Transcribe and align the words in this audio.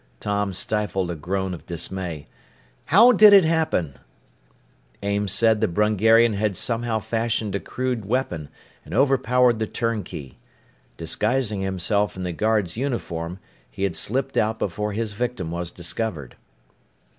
Tom 0.19 0.51
stifled 0.51 1.11
a 1.11 1.15
groan 1.15 1.53
of 1.53 1.67
dismay. 1.67 2.25
"How 2.87 3.11
did 3.11 3.33
it 3.33 3.45
happen?" 3.45 3.99
Ames 5.03 5.31
said 5.31 5.61
the 5.61 5.67
Brungarian 5.67 6.33
had 6.33 6.57
somehow 6.57 6.97
fashioned 6.97 7.53
a 7.53 7.59
crude 7.59 8.03
weapon 8.03 8.49
and 8.83 8.95
overpowered 8.95 9.59
the 9.59 9.67
turnkey. 9.67 10.39
Disguising 10.97 11.61
himself 11.61 12.17
in 12.17 12.23
the 12.23 12.33
guard's 12.33 12.75
uniform, 12.75 13.37
he 13.69 13.83
had 13.83 13.95
slipped 13.95 14.37
out 14.37 14.57
before 14.57 14.93
his 14.93 15.13
victim 15.13 15.51
was 15.51 15.69
discovered. 15.69 16.35